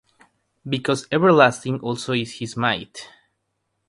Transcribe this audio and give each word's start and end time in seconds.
Because 0.67 1.07
everlasting 1.11 1.79
also 1.81 2.13
is 2.13 2.39
his 2.39 2.57
might. 2.57 3.07